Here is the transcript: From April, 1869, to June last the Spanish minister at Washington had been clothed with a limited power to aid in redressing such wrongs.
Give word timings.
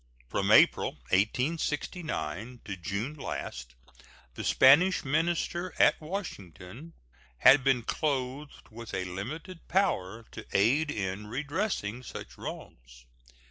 From 0.29 0.49
April, 0.51 0.93
1869, 1.09 2.61
to 2.65 2.75
June 2.75 3.13
last 3.13 3.75
the 4.33 4.43
Spanish 4.43 5.05
minister 5.05 5.75
at 5.77 6.01
Washington 6.01 6.93
had 7.37 7.63
been 7.63 7.83
clothed 7.83 8.69
with 8.71 8.95
a 8.95 9.05
limited 9.05 9.67
power 9.67 10.25
to 10.31 10.43
aid 10.53 10.89
in 10.89 11.27
redressing 11.27 12.01
such 12.01 12.35
wrongs. 12.35 13.05